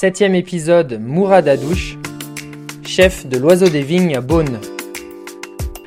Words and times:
Septième 0.00 0.34
épisode, 0.34 0.98
Mourad 0.98 1.46
Adouche, 1.46 1.98
chef 2.86 3.26
de 3.26 3.36
l'Oiseau 3.36 3.68
des 3.68 3.82
Vignes 3.82 4.16
à 4.16 4.22
Beaune. 4.22 4.58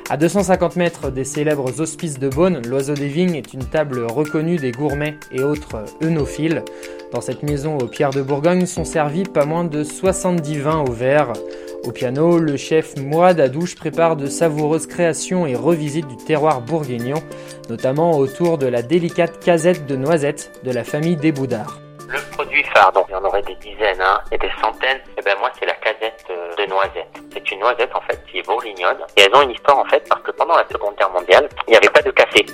À 0.08 0.16
250 0.16 0.76
mètres 0.76 1.10
des 1.10 1.24
célèbres 1.24 1.80
hospices 1.80 2.20
de 2.20 2.28
Beaune, 2.28 2.62
l'Oiseau 2.64 2.94
des 2.94 3.08
Vignes 3.08 3.34
est 3.34 3.52
une 3.54 3.64
table 3.64 4.04
reconnue 4.04 4.54
des 4.54 4.70
gourmets 4.70 5.16
et 5.32 5.42
autres 5.42 5.84
œnophiles. 6.00 6.62
Dans 7.12 7.20
cette 7.20 7.42
maison 7.42 7.76
aux 7.76 7.88
pierres 7.88 8.12
de 8.12 8.22
Bourgogne 8.22 8.66
sont 8.66 8.84
servis 8.84 9.24
pas 9.24 9.46
moins 9.46 9.64
de 9.64 9.82
70 9.82 10.58
vins 10.58 10.84
au 10.88 10.92
verre. 10.92 11.32
Au 11.82 11.90
piano, 11.90 12.38
le 12.38 12.56
chef 12.56 12.96
Mourad 12.96 13.40
Adouche 13.40 13.74
prépare 13.74 14.14
de 14.14 14.28
savoureuses 14.28 14.86
créations 14.86 15.44
et 15.44 15.56
revisite 15.56 16.06
du 16.06 16.16
terroir 16.18 16.60
bourguignon, 16.60 17.20
notamment 17.68 18.12
autour 18.16 18.58
de 18.58 18.68
la 18.68 18.82
délicate 18.82 19.44
casette 19.44 19.88
de 19.88 19.96
noisettes 19.96 20.52
de 20.62 20.70
la 20.70 20.84
famille 20.84 21.16
des 21.16 21.32
Boudards. 21.32 21.80
Le 22.74 22.80
produit 22.80 22.80
phare, 22.80 22.92
donc 22.92 23.06
il 23.08 23.12
y 23.12 23.14
en 23.14 23.24
aurait 23.24 23.42
des 23.42 23.54
dizaines 23.56 24.00
hein, 24.00 24.20
et 24.32 24.38
des 24.38 24.50
centaines, 24.60 25.00
et 25.16 25.22
ben 25.22 25.36
moi 25.38 25.50
c'est 25.58 25.66
la 25.66 25.74
casette 25.74 26.24
euh, 26.30 26.54
de 26.56 26.66
noisettes. 26.66 27.20
C'est 27.32 27.50
une 27.52 27.60
noisette 27.60 27.94
en 27.94 28.00
fait 28.02 28.24
qui 28.30 28.38
est 28.38 28.46
bourguignonne 28.46 28.98
et 29.16 29.22
elles 29.22 29.34
ont 29.34 29.42
une 29.42 29.50
histoire 29.50 29.78
en 29.78 29.84
fait 29.84 30.04
parce 30.08 30.22
que 30.22 30.30
pendant 30.32 30.56
la 30.56 30.66
Seconde 30.68 30.96
Guerre 30.96 31.10
mondiale, 31.10 31.48
il 31.66 31.70
n'y 31.70 31.76
avait 31.76 31.88
pas 31.88 32.02
de 32.02 32.10
café. 32.10 32.44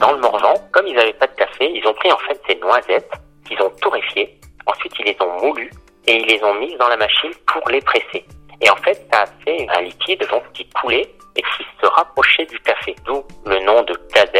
Dans 0.00 0.12
le 0.12 0.20
Morvan, 0.20 0.54
comme 0.72 0.86
ils 0.86 0.94
n'avaient 0.94 1.12
pas 1.12 1.26
de 1.26 1.34
café, 1.34 1.70
ils 1.70 1.86
ont 1.86 1.94
pris 1.94 2.12
en 2.12 2.18
fait 2.18 2.40
ces 2.48 2.56
noisettes 2.56 3.12
qu'ils 3.46 3.60
ont 3.62 3.70
torréfiées, 3.80 4.38
ensuite 4.66 4.92
ils 4.98 5.06
les 5.06 5.16
ont 5.20 5.40
moulues 5.40 5.72
et 6.06 6.16
ils 6.16 6.26
les 6.26 6.42
ont 6.42 6.54
mises 6.54 6.76
dans 6.78 6.88
la 6.88 6.96
machine 6.96 7.32
pour 7.46 7.68
les 7.68 7.80
presser. 7.80 8.24
Et 8.60 8.70
en 8.70 8.76
fait, 8.76 9.06
ça 9.12 9.22
a 9.22 9.26
fait 9.44 9.66
un 9.76 9.82
liquide 9.82 10.24
donc 10.30 10.44
qui 10.52 10.68
coulait 10.70 11.12
et 11.36 11.42
qui 11.42 11.66
se 11.80 11.86
rapprochait 11.86 12.46
du 12.46 12.58
café, 12.60 12.94
d'où 13.04 13.24
le 13.44 13.58
nom 13.60 13.82
de 13.82 13.94
casette, 14.12 14.31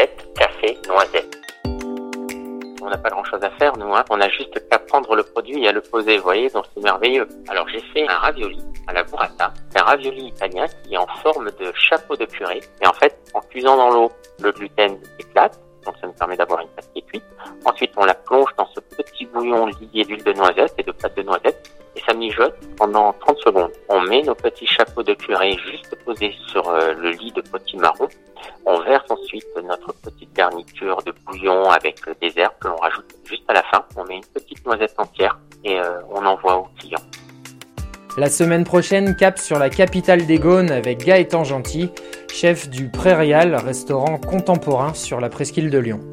on 2.85 2.89
n'a 2.89 2.97
pas 2.97 3.09
grand 3.09 3.23
chose 3.23 3.41
à 3.43 3.49
faire, 3.51 3.77
nous, 3.77 3.93
hein. 3.95 4.03
On 4.09 4.19
a 4.19 4.29
juste 4.29 4.67
qu'à 4.69 4.79
prendre 4.79 5.15
le 5.15 5.23
produit 5.23 5.63
et 5.63 5.69
à 5.69 5.71
le 5.71 5.81
poser, 5.81 6.17
vous 6.17 6.23
voyez, 6.23 6.49
donc 6.49 6.65
c'est 6.73 6.83
merveilleux. 6.83 7.27
Alors, 7.47 7.67
j'ai 7.69 7.79
fait 7.93 8.07
un 8.07 8.17
ravioli 8.17 8.61
à 8.87 8.93
la 8.93 9.03
burrata. 9.03 9.53
C'est 9.69 9.79
un 9.79 9.85
ravioli 9.85 10.27
italien 10.27 10.65
qui 10.83 10.93
est 10.93 10.97
en 10.97 11.07
forme 11.21 11.49
de 11.59 11.71
chapeau 11.73 12.15
de 12.15 12.25
purée. 12.25 12.61
Et 12.81 12.87
en 12.87 12.93
fait, 12.93 13.17
en 13.33 13.41
cuisant 13.41 13.77
dans 13.77 13.89
l'eau, 13.89 14.11
le 14.41 14.51
gluten 14.51 14.99
éclate. 15.19 15.59
Donc, 15.85 15.95
ça 15.99 16.07
nous 16.07 16.13
permet 16.13 16.37
d'avoir 16.37 16.61
une 16.61 16.69
pâte 16.69 16.89
qui 16.93 16.99
est 16.99 17.01
cuite. 17.03 17.23
Ensuite, 17.65 17.91
on 17.97 18.05
la 18.05 18.13
plonge 18.13 18.49
dans 18.57 18.67
ce 18.67 18.79
petit 18.79 19.25
bouillon 19.25 19.65
lié 19.65 20.03
d'huile 20.05 20.23
de 20.23 20.33
noisette 20.33 20.73
et 20.77 20.83
de 20.83 20.91
pâte 20.91 21.15
de 21.17 21.23
noisette. 21.23 21.62
Ça 22.07 22.13
mijote 22.13 22.55
pendant 22.77 23.13
30 23.13 23.37
secondes. 23.39 23.71
On 23.89 24.01
met 24.01 24.21
nos 24.23 24.35
petits 24.35 24.67
chapeaux 24.67 25.03
de 25.03 25.13
purée 25.13 25.57
juste 25.69 25.95
posés 26.03 26.35
sur 26.47 26.67
euh, 26.69 26.93
le 26.93 27.11
lit 27.11 27.31
de 27.31 27.41
potimarron. 27.41 28.07
On 28.65 28.81
verse 28.81 29.09
ensuite 29.09 29.47
notre 29.63 29.93
petite 29.93 30.33
garniture 30.33 31.01
de 31.05 31.13
bouillon 31.25 31.69
avec 31.69 31.99
des 32.21 32.37
herbes 32.37 32.53
que 32.59 32.67
l'on 32.67 32.75
rajoute 32.77 33.15
juste 33.25 33.43
à 33.47 33.53
la 33.53 33.63
fin. 33.63 33.85
On 33.95 34.03
met 34.05 34.17
une 34.17 34.25
petite 34.33 34.65
noisette 34.65 34.95
entière 34.97 35.39
et 35.63 35.79
euh, 35.79 36.01
on 36.09 36.25
envoie 36.25 36.57
au 36.57 36.67
client. 36.77 36.99
La 38.17 38.29
semaine 38.29 38.63
prochaine, 38.63 39.15
cap 39.15 39.39
sur 39.39 39.57
la 39.57 39.69
capitale 39.69 40.25
des 40.25 40.37
Gaunes 40.37 40.71
avec 40.71 40.99
Gaëtan 41.03 41.43
Gentil, 41.43 41.89
chef 42.31 42.69
du 42.69 42.89
Prairial, 42.89 43.55
restaurant 43.55 44.19
contemporain 44.19 44.93
sur 44.93 45.19
la 45.19 45.29
presqu'île 45.29 45.71
de 45.71 45.79
Lyon. 45.79 46.12